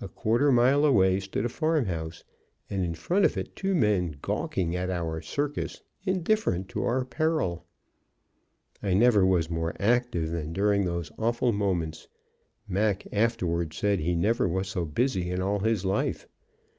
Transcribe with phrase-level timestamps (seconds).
[0.00, 2.24] A quarter mile away stood a farm house,
[2.70, 7.66] and in front of it two men gawking at our "circus," indifferent to our peril.
[8.82, 12.08] I never was more active than during those awful moments;
[12.66, 16.26] Mac afterward said he never was so busy in all his life.